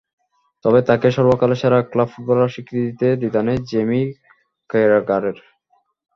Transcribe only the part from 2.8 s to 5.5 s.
দিতে দ্বিধা নেই জ্যামি ক্যারাঘারের।